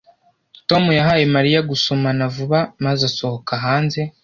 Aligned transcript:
Tom 0.69 0.83
yahaye 0.99 1.23
Mariya 1.35 1.59
gusomana 1.69 2.23
vuba 2.35 2.59
maze 2.85 3.01
asohoka 3.09 3.51
hanze 3.65 3.99